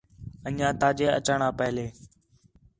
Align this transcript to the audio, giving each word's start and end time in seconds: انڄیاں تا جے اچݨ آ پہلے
انڄیاں 0.47 0.73
تا 0.81 0.89
جے 0.97 1.07
اچݨ 1.17 1.39
آ 1.47 1.49
پہلے 1.59 1.85